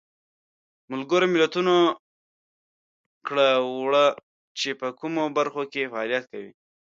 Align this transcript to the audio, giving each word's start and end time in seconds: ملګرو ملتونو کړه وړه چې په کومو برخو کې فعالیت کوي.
ملګرو 0.91 1.27
ملتونو 1.35 1.75
کړه 3.27 3.47
وړه 3.81 4.05
چې 4.59 4.69
په 4.79 4.87
کومو 4.99 5.23
برخو 5.37 5.61
کې 5.71 5.89
فعالیت 5.91 6.23
کوي. 6.31 6.51